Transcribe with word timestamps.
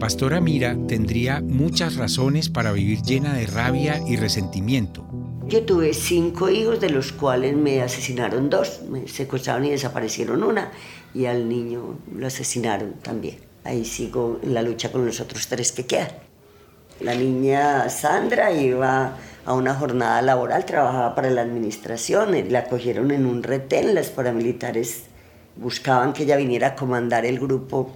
Pastora 0.00 0.40
Mira 0.40 0.74
tendría 0.86 1.42
muchas 1.42 1.96
razones 1.96 2.48
para 2.48 2.72
vivir 2.72 3.02
llena 3.02 3.34
de 3.34 3.46
rabia 3.46 4.00
y 4.06 4.16
resentimiento. 4.16 5.04
Yo 5.46 5.66
tuve 5.66 5.92
cinco 5.92 6.48
hijos, 6.48 6.80
de 6.80 6.88
los 6.88 7.12
cuales 7.12 7.54
me 7.54 7.82
asesinaron 7.82 8.48
dos, 8.48 8.80
me 8.88 9.08
secuestraron 9.08 9.66
y 9.66 9.70
desaparecieron 9.70 10.42
una, 10.42 10.72
y 11.12 11.26
al 11.26 11.46
niño 11.46 11.98
lo 12.14 12.26
asesinaron 12.26 12.94
también. 13.02 13.36
Ahí 13.64 13.84
sigo 13.84 14.40
en 14.42 14.54
la 14.54 14.62
lucha 14.62 14.90
con 14.90 15.04
los 15.04 15.20
otros 15.20 15.48
tres 15.48 15.72
que 15.72 15.84
quedan. 15.84 16.12
La 17.00 17.14
niña 17.14 17.90
Sandra 17.90 18.52
iba 18.52 19.18
a 19.44 19.52
una 19.52 19.74
jornada 19.74 20.22
laboral, 20.22 20.64
trabajaba 20.64 21.14
para 21.14 21.28
la 21.28 21.42
administración, 21.42 22.34
y 22.34 22.44
la 22.44 22.64
cogieron 22.64 23.10
en 23.10 23.26
un 23.26 23.42
retén, 23.42 23.94
las 23.94 24.08
paramilitares 24.08 25.04
buscaban 25.58 26.12
que 26.12 26.22
ella 26.22 26.36
viniera 26.36 26.68
a 26.68 26.74
comandar 26.76 27.26
el 27.26 27.38
grupo 27.38 27.90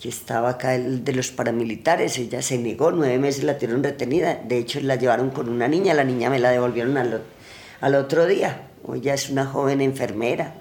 que 0.00 0.08
estaba 0.08 0.50
acá 0.50 0.74
el 0.74 1.04
de 1.04 1.12
los 1.12 1.30
paramilitares, 1.30 2.18
ella 2.18 2.40
se 2.40 2.58
negó, 2.58 2.90
nueve 2.90 3.18
meses 3.18 3.44
la 3.44 3.58
tuvieron 3.58 3.82
retenida, 3.82 4.34
de 4.34 4.58
hecho 4.58 4.80
la 4.80 4.96
llevaron 4.96 5.30
con 5.30 5.48
una 5.48 5.68
niña, 5.68 5.92
la 5.92 6.04
niña 6.04 6.30
me 6.30 6.38
la 6.38 6.50
devolvieron 6.50 6.96
al, 6.96 7.94
otro 7.94 8.26
día, 8.26 8.70
ella 8.94 9.14
es 9.14 9.28
una 9.28 9.44
joven 9.44 9.82
enfermera, 9.82 10.54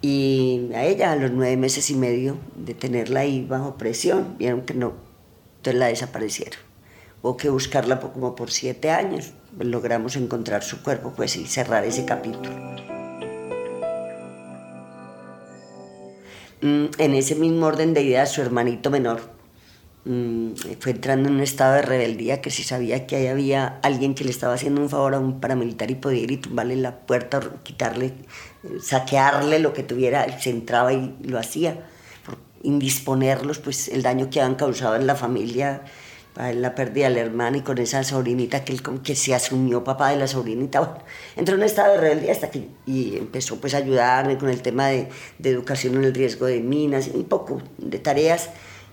y 0.00 0.70
a 0.74 0.84
ella 0.84 1.12
a 1.12 1.16
los 1.16 1.30
nueve 1.32 1.56
meses 1.58 1.90
y 1.90 1.96
medio 1.96 2.38
de 2.56 2.72
tenerla 2.72 3.20
ahí 3.20 3.44
bajo 3.44 3.76
presión, 3.76 4.36
vieron 4.38 4.62
que 4.62 4.72
no, 4.72 4.94
entonces 5.58 5.78
la 5.78 5.88
desaparecieron. 5.88 6.60
Hubo 7.22 7.36
que 7.36 7.50
buscarla 7.50 8.00
como 8.00 8.36
por 8.36 8.50
siete 8.50 8.90
años, 8.90 9.32
logramos 9.58 10.16
encontrar 10.16 10.62
su 10.62 10.82
cuerpo 10.82 11.12
pues 11.14 11.36
y 11.36 11.46
cerrar 11.46 11.84
ese 11.84 12.04
capítulo. 12.04 12.85
En 16.98 17.14
ese 17.14 17.34
mismo 17.34 17.66
orden 17.66 17.94
de 17.94 18.02
ideas, 18.02 18.32
su 18.32 18.40
hermanito 18.40 18.90
menor 18.90 19.20
mm, 20.04 20.52
fue 20.80 20.92
entrando 20.92 21.28
en 21.28 21.36
un 21.36 21.40
estado 21.40 21.74
de 21.74 21.82
rebeldía 21.82 22.40
que 22.40 22.50
si 22.50 22.62
sabía 22.62 23.06
que 23.06 23.16
ahí 23.16 23.26
había 23.26 23.78
alguien 23.82 24.14
que 24.14 24.24
le 24.24 24.30
estaba 24.30 24.54
haciendo 24.54 24.80
un 24.80 24.88
favor 24.88 25.14
a 25.14 25.18
un 25.18 25.40
paramilitar 25.40 25.90
y 25.90 25.94
podía 25.94 26.22
ir 26.22 26.30
y 26.30 26.36
tumbarle 26.38 26.76
la 26.76 27.00
puerta, 27.00 27.40
quitarle, 27.62 28.14
saquearle 28.82 29.58
lo 29.58 29.72
que 29.72 29.82
tuviera, 29.82 30.38
se 30.38 30.50
entraba 30.50 30.92
y 30.92 31.14
lo 31.22 31.38
hacía. 31.38 31.86
Por 32.24 32.38
indisponerlos, 32.62 33.58
pues 33.58 33.88
el 33.88 34.02
daño 34.02 34.30
que 34.30 34.40
habían 34.40 34.56
causado 34.56 34.96
en 34.96 35.06
la 35.06 35.14
familia 35.14 35.82
la 36.36 36.74
pérdida 36.74 37.08
del 37.08 37.18
hermano 37.18 37.56
y 37.56 37.62
con 37.62 37.78
esa 37.78 38.04
sobrinita 38.04 38.64
que 38.64 38.72
él 38.72 38.82
que 39.02 39.14
se 39.14 39.34
asumió 39.34 39.82
papá 39.82 40.10
de 40.10 40.16
la 40.16 40.26
sobrinita. 40.26 40.80
Bueno, 40.80 40.98
entró 41.36 41.54
en 41.54 41.60
un 41.60 41.66
estado 41.66 41.94
de 41.94 42.00
rebeldía 42.00 42.32
hasta 42.32 42.50
que 42.50 42.68
y 42.86 43.16
empezó 43.16 43.60
pues 43.60 43.74
a 43.74 43.78
ayudarme 43.78 44.36
con 44.36 44.50
el 44.50 44.62
tema 44.62 44.88
de, 44.88 45.08
de 45.38 45.50
educación 45.50 45.94
en 45.96 46.04
el 46.04 46.14
riesgo 46.14 46.46
de 46.46 46.60
minas, 46.60 47.08
un 47.08 47.24
poco 47.24 47.62
de 47.78 47.98
tareas 47.98 48.50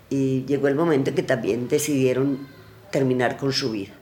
y 0.09 0.45
llegó 0.45 0.67
el 0.67 0.75
momento 0.75 1.09
en 1.09 1.15
que 1.15 1.23
también 1.23 1.67
decidieron 1.67 2.47
terminar 2.91 3.37
con 3.37 3.51
su 3.51 3.71
vida. 3.71 3.93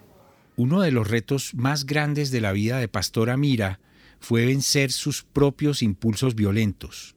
Uno 0.57 0.81
de 0.81 0.91
los 0.91 1.07
retos 1.07 1.53
más 1.55 1.85
grandes 1.85 2.29
de 2.29 2.41
la 2.41 2.51
vida 2.51 2.77
de 2.77 2.87
Pastora 2.87 3.37
Mira 3.37 3.79
fue 4.19 4.45
vencer 4.45 4.91
sus 4.91 5.23
propios 5.23 5.81
impulsos 5.81 6.35
violentos. 6.35 7.15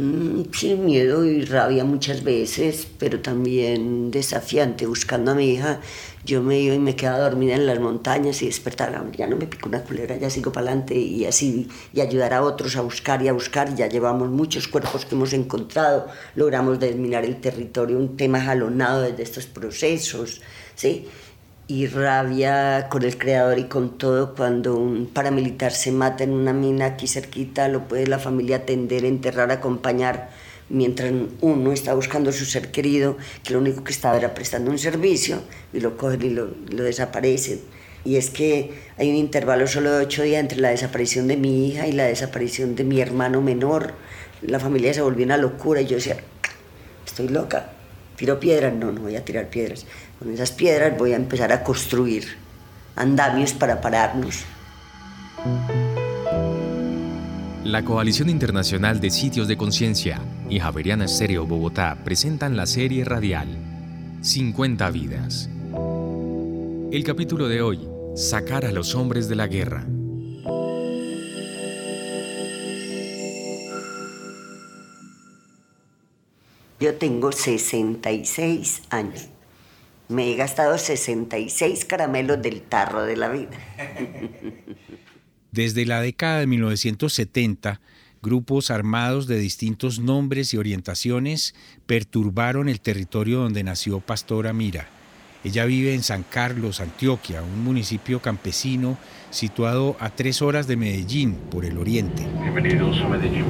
Mm, 0.00 0.44
sí, 0.54 0.76
miedo 0.76 1.26
y 1.26 1.44
rabia 1.44 1.84
muchas 1.84 2.24
veces, 2.24 2.86
pero 2.98 3.20
también 3.20 4.10
desafiante. 4.10 4.86
Buscando 4.86 5.32
a 5.32 5.34
mi 5.34 5.50
hija, 5.50 5.80
yo 6.24 6.42
me 6.42 6.58
iba 6.58 6.74
y 6.74 6.78
me 6.78 6.96
quedaba 6.96 7.18
dormida 7.18 7.54
en 7.54 7.66
las 7.66 7.80
montañas 7.80 8.40
y 8.40 8.46
despertaba, 8.46 9.04
ya 9.12 9.26
no 9.26 9.36
me 9.36 9.46
pico 9.46 9.68
una 9.68 9.82
culera, 9.84 10.16
ya 10.16 10.30
sigo 10.30 10.52
para 10.52 10.68
adelante 10.68 10.94
y 10.94 11.26
así, 11.26 11.68
y 11.92 12.00
ayudar 12.00 12.32
a 12.32 12.42
otros 12.42 12.76
a 12.76 12.80
buscar 12.80 13.22
y 13.22 13.28
a 13.28 13.34
buscar. 13.34 13.74
Ya 13.74 13.88
llevamos 13.88 14.30
muchos 14.30 14.68
cuerpos 14.68 15.04
que 15.04 15.14
hemos 15.14 15.34
encontrado, 15.34 16.06
logramos 16.34 16.80
desminar 16.80 17.26
el 17.26 17.38
territorio, 17.38 17.98
un 17.98 18.16
tema 18.16 18.40
jalonado 18.40 19.02
desde 19.02 19.22
estos 19.22 19.44
procesos, 19.44 20.40
¿sí? 20.76 21.08
Y 21.70 21.86
rabia 21.86 22.88
con 22.90 23.04
el 23.04 23.16
creador 23.16 23.60
y 23.60 23.68
con 23.68 23.96
todo 23.96 24.34
cuando 24.34 24.74
un 24.74 25.06
paramilitar 25.06 25.70
se 25.70 25.92
mata 25.92 26.24
en 26.24 26.32
una 26.32 26.52
mina 26.52 26.86
aquí 26.86 27.06
cerquita, 27.06 27.68
lo 27.68 27.86
puede 27.86 28.08
la 28.08 28.18
familia 28.18 28.56
atender, 28.56 29.04
enterrar, 29.04 29.52
acompañar, 29.52 30.30
mientras 30.68 31.12
uno 31.40 31.70
está 31.70 31.94
buscando 31.94 32.30
a 32.30 32.32
su 32.32 32.44
ser 32.44 32.72
querido, 32.72 33.16
que 33.44 33.52
lo 33.52 33.60
único 33.60 33.84
que 33.84 33.92
estaba 33.92 34.16
era 34.16 34.34
prestando 34.34 34.68
un 34.68 34.80
servicio, 34.80 35.42
y 35.72 35.78
lo 35.78 35.96
cogen 35.96 36.22
y 36.22 36.30
lo, 36.30 36.48
lo 36.70 36.82
desaparecen. 36.82 37.60
Y 38.04 38.16
es 38.16 38.30
que 38.30 38.72
hay 38.98 39.08
un 39.08 39.14
intervalo 39.14 39.68
solo 39.68 39.92
de 39.92 40.06
ocho 40.06 40.24
días 40.24 40.40
entre 40.40 40.58
la 40.58 40.70
desaparición 40.70 41.28
de 41.28 41.36
mi 41.36 41.68
hija 41.68 41.86
y 41.86 41.92
la 41.92 42.06
desaparición 42.06 42.74
de 42.74 42.82
mi 42.82 43.00
hermano 43.00 43.42
menor. 43.42 43.94
La 44.42 44.58
familia 44.58 44.92
se 44.92 45.02
volvió 45.02 45.24
una 45.24 45.36
locura 45.36 45.80
y 45.82 45.86
yo 45.86 45.98
decía, 45.98 46.16
estoy 47.06 47.28
loca, 47.28 47.74
tiro 48.20 48.38
piedras, 48.38 48.74
no, 48.74 48.92
no 48.92 49.00
voy 49.00 49.16
a 49.16 49.24
tirar 49.24 49.48
piedras 49.48 49.86
con 50.18 50.30
esas 50.30 50.52
piedras 50.52 50.98
voy 50.98 51.14
a 51.14 51.16
empezar 51.16 51.50
a 51.50 51.64
construir 51.64 52.36
andamios 52.94 53.54
para 53.54 53.80
pararnos. 53.80 54.44
La 57.64 57.82
Coalición 57.82 58.28
Internacional 58.28 59.00
de 59.00 59.08
Sitios 59.08 59.48
de 59.48 59.56
Conciencia 59.56 60.20
y 60.50 60.60
Javeriana 60.60 61.06
Estéreo 61.06 61.46
Bogotá 61.46 61.96
presentan 62.04 62.54
la 62.54 62.66
serie 62.66 63.02
radial 63.06 63.48
50 64.20 64.90
vidas. 64.90 65.48
El 66.92 67.02
capítulo 67.02 67.48
de 67.48 67.62
hoy, 67.62 67.88
Sacar 68.14 68.66
a 68.66 68.72
los 68.72 68.96
hombres 68.96 69.28
de 69.28 69.36
la 69.36 69.46
guerra. 69.46 69.86
Yo 76.80 76.94
tengo 76.96 77.30
66 77.30 78.82
años 78.90 79.28
me 80.10 80.32
he 80.32 80.34
gastado 80.34 80.76
66 80.76 81.84
caramelos 81.84 82.42
del 82.42 82.62
tarro 82.62 83.04
de 83.04 83.16
la 83.16 83.28
vida. 83.28 83.50
Desde 85.52 85.86
la 85.86 86.02
década 86.02 86.40
de 86.40 86.48
1970, 86.48 87.80
grupos 88.20 88.70
armados 88.70 89.28
de 89.28 89.38
distintos 89.38 90.00
nombres 90.00 90.52
y 90.52 90.58
orientaciones 90.58 91.54
perturbaron 91.86 92.68
el 92.68 92.80
territorio 92.80 93.38
donde 93.38 93.62
nació 93.62 94.00
Pastora 94.00 94.52
Mira. 94.52 94.88
Ella 95.44 95.64
vive 95.64 95.94
en 95.94 96.02
San 96.02 96.24
Carlos, 96.24 96.80
Antioquia, 96.80 97.42
un 97.42 97.64
municipio 97.64 98.20
campesino 98.20 98.98
situado 99.30 99.96
a 100.00 100.10
tres 100.10 100.42
horas 100.42 100.66
de 100.66 100.76
Medellín, 100.76 101.34
por 101.50 101.64
el 101.64 101.78
oriente. 101.78 102.26
Bienvenidos 102.42 103.00
a 103.00 103.08
Medellín. 103.08 103.46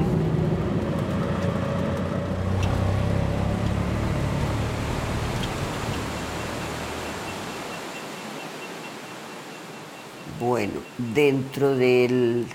Bueno, 10.61 10.81
dentro 11.15 11.75
del 11.75 12.45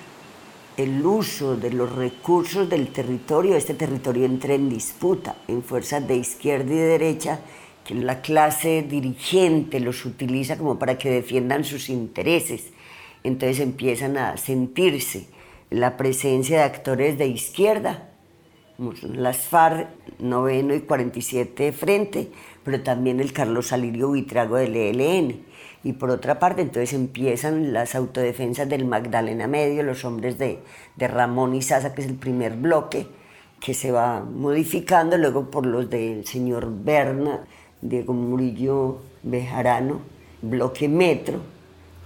el 0.77 1.05
uso 1.05 1.57
de 1.57 1.73
los 1.73 1.93
recursos 1.93 2.71
del 2.71 2.93
territorio, 2.93 3.57
este 3.57 3.75
territorio 3.75 4.27
entra 4.27 4.55
en 4.55 4.69
disputa 4.69 5.35
en 5.49 5.65
fuerzas 5.65 6.07
de 6.07 6.15
izquierda 6.15 6.73
y 6.73 6.77
derecha, 6.77 7.41
que 7.85 7.97
la 7.97 8.21
clase 8.21 8.87
dirigente 8.89 9.81
los 9.81 10.05
utiliza 10.05 10.57
como 10.57 10.79
para 10.79 10.97
que 10.99 11.11
defiendan 11.11 11.65
sus 11.65 11.89
intereses. 11.89 12.69
Entonces 13.25 13.59
empiezan 13.59 14.17
a 14.19 14.37
sentirse 14.37 15.27
la 15.71 15.97
presencia 15.97 16.59
de 16.59 16.63
actores 16.63 17.19
de 17.19 17.27
izquierda, 17.27 18.09
las 19.03 19.39
FARC, 19.39 19.89
noveno 20.19 20.75
y 20.75 20.81
47 20.81 21.73
frente, 21.73 22.31
pero 22.65 22.83
también 22.83 23.21
el 23.21 23.33
Carlos 23.33 23.73
Alirio 23.73 24.09
Buitrago 24.09 24.57
del 24.57 24.77
ELN 24.77 25.47
y 25.87 25.93
por 25.93 26.11
otra 26.11 26.41
parte, 26.41 26.63
entonces 26.63 26.95
empiezan 26.95 27.73
las 27.73 27.95
autodefensas 27.95 28.69
del 28.69 28.87
Magdalena 28.87 29.47
Medio, 29.47 29.85
los 29.85 30.05
hombres 30.05 30.37
de, 30.37 30.59
de 30.97 31.07
Ramón 31.07 31.55
y 31.55 31.63
Sasa, 31.63 31.95
que 31.95 32.03
es 32.03 32.09
el 32.09 32.17
primer 32.17 32.57
bloque, 32.57 33.07
que 33.61 33.73
se 33.73 33.93
va 33.93 34.21
modificando, 34.21 35.17
luego 35.17 35.49
por 35.49 35.65
los 35.65 35.89
del 35.89 36.27
señor 36.27 36.69
Berna, 36.83 37.47
Diego 37.83 38.15
Murillo 38.15 38.99
Bejarano, 39.23 40.01
bloque 40.43 40.89
Metro, 40.89 41.39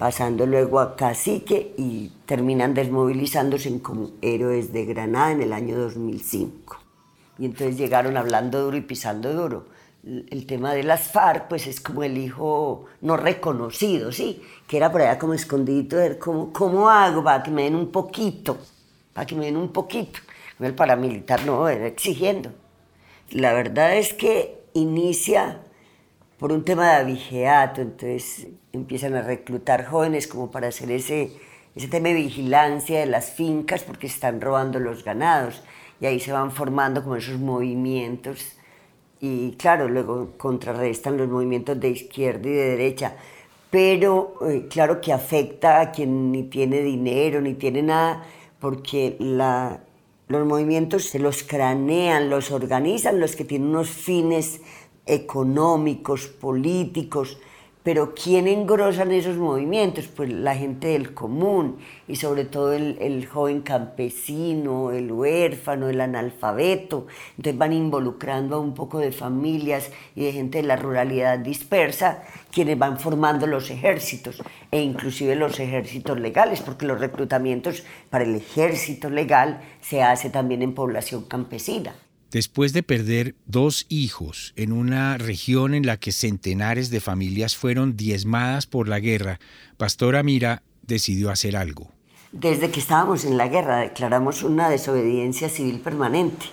pasando 0.01 0.47
luego 0.47 0.81
a 0.81 0.97
Cacique 0.97 1.75
y 1.77 2.11
terminan 2.25 2.73
desmovilizándose 2.73 3.83
como 3.83 4.13
héroes 4.23 4.73
de 4.73 4.87
Granada 4.87 5.33
en 5.33 5.43
el 5.43 5.53
año 5.53 5.79
2005. 5.79 6.79
Y 7.39 7.45
entonces 7.45 7.77
llegaron 7.77 8.17
hablando 8.17 8.63
duro 8.63 8.79
y 8.79 8.81
pisando 8.81 9.35
duro 9.35 9.67
el 10.03 10.47
tema 10.47 10.73
de 10.73 10.85
las 10.85 11.13
FARC, 11.13 11.49
pues 11.49 11.67
es 11.67 11.83
como 11.83 12.03
el 12.03 12.17
hijo 12.17 12.87
no 13.03 13.19
reconocido, 13.19 14.11
¿sí? 14.11 14.43
Que 14.67 14.79
era 14.79 14.91
por 14.91 15.03
allá 15.03 15.19
como 15.19 15.35
escondidito, 15.35 15.97
ver 15.97 16.19
cómo, 16.19 16.51
cómo 16.51 16.89
hago 16.89 17.23
para 17.23 17.43
que 17.43 17.51
me 17.51 17.65
den 17.65 17.75
un 17.75 17.93
poquito, 17.93 18.57
para 19.13 19.27
que 19.27 19.35
me 19.35 19.45
den 19.45 19.59
un 19.59 19.69
poquito. 19.69 20.21
El 20.61 20.75
paramilitar 20.75 21.45
no, 21.45 21.69
era 21.69 21.87
exigiendo. 21.87 22.53
La 23.33 23.53
verdad 23.53 23.95
es 23.99 24.15
que 24.15 24.63
inicia 24.73 25.61
por 26.41 26.53
un 26.53 26.65
tema 26.65 26.89
de 26.89 26.97
abigeato, 26.97 27.83
entonces 27.83 28.49
empiezan 28.73 29.15
a 29.15 29.21
reclutar 29.21 29.85
jóvenes 29.85 30.27
como 30.27 30.51
para 30.51 30.69
hacer 30.69 30.91
ese, 30.91 31.33
ese 31.77 31.87
tema 31.87 32.09
de 32.09 32.15
vigilancia 32.15 32.99
de 32.99 33.05
las 33.05 33.33
fincas 33.33 33.85
porque 33.85 34.07
están 34.07 34.41
robando 34.41 34.81
los 34.81 35.05
ganados. 35.05 35.63
Y 36.01 36.07
ahí 36.07 36.19
se 36.19 36.33
van 36.33 36.51
formando 36.51 37.03
como 37.03 37.17
esos 37.17 37.39
movimientos. 37.39 38.57
Y 39.21 39.53
claro, 39.59 39.87
luego 39.87 40.33
contrarrestan 40.39 41.19
los 41.19 41.29
movimientos 41.29 41.79
de 41.79 41.91
izquierda 41.91 42.49
y 42.49 42.53
de 42.53 42.71
derecha, 42.71 43.17
pero 43.71 44.33
eh, 44.49 44.67
claro 44.71 45.03
que 45.03 45.13
afecta 45.13 45.83
a 45.83 45.93
quien 45.93 46.33
ni 46.33 46.45
tiene 46.45 46.81
dinero 46.81 47.43
ni 47.43 47.53
tiene 47.53 47.83
nada, 47.83 48.25
porque 48.59 49.17
la, 49.19 49.81
los 50.29 50.47
movimientos 50.47 51.05
se 51.05 51.19
los 51.19 51.43
cranean, 51.43 52.31
los 52.31 52.51
organizan 52.51 53.21
los 53.21 53.37
que 53.37 53.45
tienen 53.45 53.69
unos 53.69 53.91
fines 53.91 54.63
económicos, 55.11 56.29
políticos, 56.29 57.39
pero 57.83 58.15
¿quién 58.15 58.47
engrosan 58.47 59.11
esos 59.11 59.39
movimientos? 59.39 60.07
Pues 60.07 60.31
la 60.31 60.55
gente 60.55 60.89
del 60.89 61.15
común 61.15 61.79
y 62.07 62.17
sobre 62.17 62.45
todo 62.45 62.75
el, 62.75 63.27
joven 63.27 63.63
campesino, 63.63 64.91
el 64.91 65.11
huérfano, 65.11 65.89
el 65.89 66.03
analfabeto. 66.03 67.07
Entonces 67.31 67.57
van 67.59 67.73
involucrando 67.73 68.57
a 68.57 68.61
un 68.61 68.75
poco 68.75 68.99
de 68.99 69.13
familias 69.13 69.91
y 70.15 70.25
de 70.25 70.33
gente 70.33 70.59
de 70.59 70.69
la 70.69 70.77
ruralidad 70.77 71.39
dispersa, 71.39 72.23
quienes 72.53 72.79
van 72.79 72.99
formando 72.99 73.47
los 73.47 73.71
ejércitos 73.71 74.43
e 74.71 74.83
inclusive 74.83 75.35
los 75.35 75.59
ejércitos 75.59 76.21
legales, 76.21 76.61
porque 76.61 76.85
los 76.85 77.01
reclutamientos 77.01 77.83
para 78.11 78.25
el 78.25 78.37
ejército 78.37 79.09
legal 79.09 79.63
se 79.81 80.03
hace 80.03 80.29
también 80.29 80.61
en 80.61 80.75
población 80.75 81.25
campesina. 81.25 81.95
Después 82.31 82.73
de 82.73 82.85
perder 82.85 83.35
dos 83.47 83.87
hijos 83.89 84.53
en 84.55 84.73
una 84.73 85.19
región 85.19 85.75
en 85.75 85.85
la 85.85 85.97
que 85.97 86.13
centenares 86.13 86.89
de 86.91 87.01
familias 87.01 87.57
fueron 87.57 87.97
diezmadas 87.97 88.67
por 88.67 88.89
la 88.89 89.01
guerra, 89.01 89.41
Pastora 89.77 90.23
Mira 90.23 90.63
decidió 90.83 91.31
hacer 91.31 91.57
algo. 91.57 91.91
Desde 92.31 92.71
que 92.71 92.79
estábamos 92.79 93.25
en 93.25 93.37
la 93.37 93.49
guerra 93.49 93.79
declaramos 93.79 94.45
una 94.45 94.71
desobediencia 94.71 95.49
civil 95.49 95.81
permanente. 95.81 96.47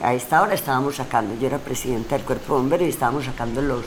A 0.00 0.14
esta 0.14 0.42
hora 0.42 0.54
estábamos 0.54 0.96
sacando, 0.96 1.36
yo 1.40 1.48
era 1.48 1.58
presidenta 1.58 2.16
del 2.16 2.24
cuerpo 2.24 2.54
bombero 2.54 2.86
y 2.86 2.90
estábamos 2.90 3.24
sacando 3.24 3.60
los 3.60 3.84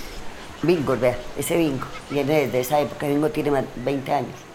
bingos, 0.62 1.00
vea, 1.00 1.18
ese 1.38 1.56
bingo, 1.56 1.88
viene 2.12 2.42
desde 2.42 2.60
esa 2.60 2.82
época, 2.82 3.08
el 3.08 3.14
bingo 3.14 3.30
tiene 3.30 3.64
20 3.86 4.12
años 4.12 4.49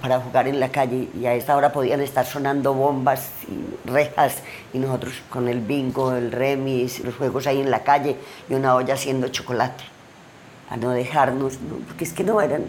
para 0.00 0.20
jugar 0.20 0.48
en 0.48 0.60
la 0.60 0.70
calle 0.70 1.08
y 1.18 1.26
a 1.26 1.34
esta 1.34 1.56
hora 1.56 1.72
podían 1.72 2.00
estar 2.00 2.26
sonando 2.26 2.74
bombas 2.74 3.30
y 3.48 3.88
rejas 3.88 4.42
y 4.72 4.78
nosotros 4.78 5.14
con 5.30 5.48
el 5.48 5.60
bingo, 5.60 6.12
el 6.12 6.30
remis, 6.30 7.00
los 7.00 7.14
juegos 7.14 7.46
ahí 7.46 7.60
en 7.60 7.70
la 7.70 7.82
calle 7.82 8.16
y 8.48 8.54
una 8.54 8.74
olla 8.74 8.94
haciendo 8.94 9.28
chocolate 9.28 9.84
a 10.70 10.76
no 10.76 10.90
dejarnos, 10.90 11.58
porque 11.86 12.04
es 12.04 12.12
que 12.12 12.24
no 12.24 12.40
eran, 12.40 12.64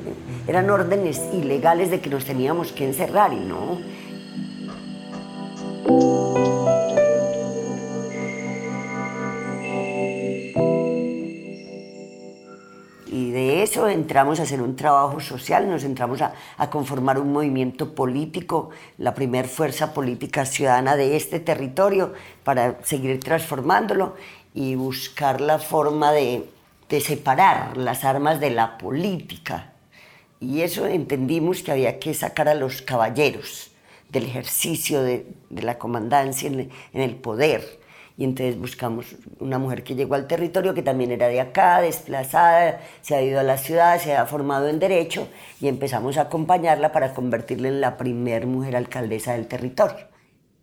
eran 0.48 0.70
órdenes 0.70 1.22
ilegales 1.34 1.90
de 1.90 2.02
que 2.02 2.10
nos 2.10 2.26
teníamos 2.26 2.72
que 2.72 2.86
encerrar 2.86 3.34
y 3.34 3.40
no. 3.40 3.80
Eso 13.66 13.90
entramos 13.90 14.40
a 14.40 14.44
hacer 14.44 14.62
un 14.62 14.76
trabajo 14.76 15.20
social, 15.20 15.70
nos 15.70 15.84
entramos 15.84 16.22
a, 16.22 16.34
conformar 16.70 17.20
un 17.20 17.34
movimiento 17.34 17.94
político, 17.94 18.70
la 18.98 19.14
primer 19.14 19.48
fuerza 19.48 19.94
política 19.94 20.46
ciudadana 20.46 20.96
de 20.96 21.16
este 21.16 21.40
territorio, 21.40 22.14
para 22.44 22.78
seguir 22.84 23.20
transformándolo 23.20 24.16
y 24.54 24.76
buscar 24.76 25.42
la 25.42 25.60
forma 25.60 26.12
de, 26.12 26.50
separar 27.02 27.76
las 27.76 28.06
armas 28.06 28.40
de 28.40 28.52
la 28.52 28.78
política. 28.78 29.74
Y 30.40 30.62
eso 30.62 30.86
entendimos 30.86 31.62
que 31.62 31.72
había 31.72 32.00
que 32.00 32.14
sacar 32.14 32.48
a 32.48 32.56
los 32.56 32.82
caballeros 32.82 33.72
del 34.10 34.26
ejercicio 34.26 35.02
de, 35.02 35.26
la 35.50 35.78
comandancia 35.78 36.48
en 36.48 36.70
el 36.94 37.16
poder 37.16 37.85
y 38.18 38.24
entonces 38.24 38.58
buscamos 38.58 39.08
una 39.40 39.60
mujer 39.60 39.84
que 39.84 39.96
llegó 39.96 40.16
al 40.16 40.28
territorio, 40.28 40.74
que 40.74 40.82
también 40.82 41.12
era 41.12 41.28
de 41.28 41.42
acá, 41.42 41.82
desplazada, 41.82 42.82
se 43.02 43.16
ha 43.16 43.22
ido 43.22 43.40
a 43.40 43.44
la 43.44 43.58
ciudad, 43.58 44.02
se 44.02 44.16
ha 44.16 44.26
formado 44.26 44.70
en 44.70 44.80
derecho 44.80 45.28
y 45.60 45.68
empezamos 45.68 46.18
a 46.18 46.22
acompañarla 46.22 46.92
para 46.92 47.14
convertirla 47.14 47.68
en 47.68 47.82
la 47.82 47.98
primer 47.98 48.48
mujer 48.48 48.76
alcaldesa 48.76 49.34
del 49.34 49.48
territorio. 49.48 50.08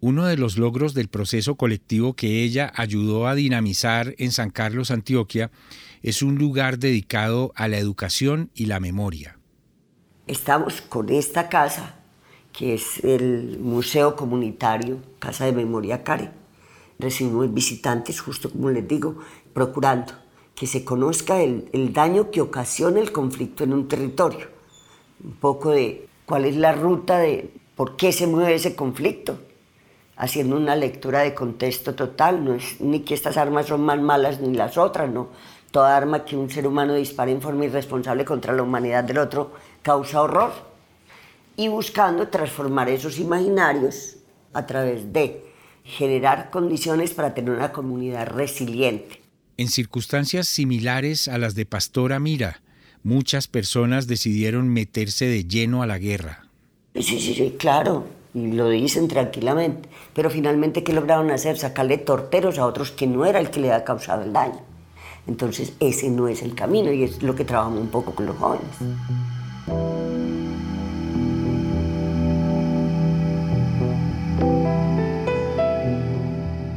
Uno 0.00 0.26
de 0.26 0.36
los 0.36 0.56
logros 0.56 0.94
del 0.94 1.08
proceso 1.08 1.56
colectivo 1.56 2.14
que 2.14 2.42
ella 2.42 2.72
ayudó 2.74 3.28
a 3.28 3.34
dinamizar 3.34 4.14
en 4.18 4.32
San 4.32 4.50
Carlos, 4.50 4.90
Antioquia, 4.90 5.50
es 6.02 6.22
un 6.22 6.36
lugar 6.36 6.78
dedicado 6.78 7.52
a 7.54 7.68
la 7.68 7.78
educación 7.78 8.50
y 8.54 8.66
la 8.66 8.80
memoria. 8.80 9.38
Estamos 10.26 10.80
con 10.80 11.10
esta 11.10 11.48
casa, 11.48 11.96
que 12.52 12.74
es 12.74 13.04
el 13.04 13.58
Museo 13.60 14.16
Comunitario, 14.16 14.98
Casa 15.20 15.44
de 15.44 15.52
Memoria 15.52 16.02
Care 16.02 16.41
recibimos 17.02 17.52
visitantes, 17.52 18.20
justo 18.20 18.50
como 18.50 18.70
les 18.70 18.86
digo, 18.86 19.16
procurando 19.52 20.14
que 20.54 20.66
se 20.66 20.84
conozca 20.84 21.42
el, 21.42 21.68
el, 21.72 21.92
daño 21.92 22.30
que 22.30 22.40
ocasiona 22.40 23.00
el 23.00 23.12
conflicto 23.12 23.64
en 23.64 23.72
un 23.72 23.88
territorio, 23.88 24.46
un 25.22 25.34
poco 25.34 25.70
de 25.70 26.08
cuál 26.24 26.44
es 26.44 26.56
la 26.56 26.72
ruta 26.72 27.18
de 27.18 27.50
por 27.74 27.96
qué 27.96 28.12
se 28.12 28.26
mueve 28.26 28.54
ese 28.54 28.76
conflicto, 28.76 29.38
haciendo 30.16 30.56
una 30.56 30.76
lectura 30.76 31.20
de 31.20 31.34
contexto 31.34 31.94
total, 31.94 32.44
no 32.44 32.54
es 32.54 32.80
ni 32.80 33.00
que 33.00 33.14
estas 33.14 33.36
armas 33.36 33.66
son 33.66 33.82
más 33.82 34.00
malas 34.00 34.40
ni 34.40 34.54
las 34.54 34.78
otras, 34.78 35.10
no. 35.10 35.28
Toda 35.72 35.96
arma 35.96 36.24
que 36.24 36.36
un 36.36 36.50
ser 36.50 36.66
humano 36.66 36.94
dispare 36.94 37.32
en 37.32 37.40
forma 37.40 37.64
irresponsable 37.64 38.24
contra 38.24 38.52
la 38.52 38.62
humanidad 38.62 39.04
del 39.04 39.18
otro 39.18 39.52
causa 39.80 40.20
horror. 40.20 40.52
Y 41.56 41.68
buscando 41.68 42.28
transformar 42.28 42.88
esos 42.88 43.18
imaginarios 43.18 44.16
a 44.52 44.66
través 44.66 45.12
de 45.12 45.51
generar 45.84 46.50
condiciones 46.50 47.12
para 47.12 47.34
tener 47.34 47.52
una 47.52 47.72
comunidad 47.72 48.28
resiliente. 48.28 49.20
En 49.56 49.68
circunstancias 49.68 50.48
similares 50.48 51.28
a 51.28 51.38
las 51.38 51.54
de 51.54 51.66
Pastora 51.66 52.18
Mira, 52.18 52.62
muchas 53.02 53.48
personas 53.48 54.06
decidieron 54.06 54.68
meterse 54.68 55.26
de 55.26 55.44
lleno 55.44 55.82
a 55.82 55.86
la 55.86 55.98
guerra. 55.98 56.46
Sí, 56.94 57.20
sí, 57.20 57.34
sí, 57.34 57.54
claro, 57.58 58.06
y 58.34 58.52
lo 58.52 58.68
dicen 58.68 59.08
tranquilamente, 59.08 59.88
pero 60.14 60.30
finalmente 60.30 60.82
¿qué 60.82 60.92
lograron 60.92 61.30
hacer? 61.30 61.58
Sacarle 61.58 61.98
torteros 61.98 62.58
a 62.58 62.66
otros 62.66 62.90
que 62.90 63.06
no 63.06 63.24
era 63.26 63.40
el 63.40 63.50
que 63.50 63.60
le 63.60 63.72
había 63.72 63.84
causado 63.84 64.22
el 64.22 64.32
daño. 64.32 64.60
Entonces 65.26 65.74
ese 65.80 66.10
no 66.10 66.28
es 66.28 66.42
el 66.42 66.54
camino 66.54 66.92
y 66.92 67.04
es 67.04 67.22
lo 67.22 67.34
que 67.34 67.44
trabajamos 67.44 67.80
un 67.80 67.88
poco 67.88 68.14
con 68.14 68.26
los 68.26 68.36
jóvenes. 68.36 68.66